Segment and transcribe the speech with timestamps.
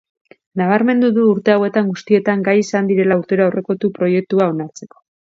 [0.59, 5.05] Nabarmendu du urte hauetan guztietan gai izan direla urtero aurrekontu proiektua onartzeko.